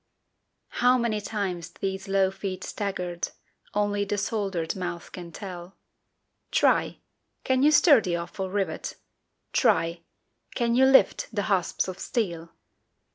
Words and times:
How 0.81 0.97
many 0.97 1.21
times 1.21 1.69
these 1.73 2.07
low 2.07 2.31
feet 2.31 2.63
staggered, 2.63 3.27
Only 3.75 4.03
the 4.03 4.17
soldered 4.17 4.75
mouth 4.75 5.11
can 5.11 5.31
tell; 5.31 5.77
Try! 6.49 6.97
can 7.43 7.61
you 7.61 7.69
stir 7.69 8.01
the 8.01 8.15
awful 8.15 8.49
rivet? 8.49 8.95
Try! 9.53 10.01
can 10.55 10.73
you 10.73 10.85
lift 10.85 11.27
the 11.31 11.43
hasps 11.43 11.87
of 11.87 11.99
steel? 11.99 12.51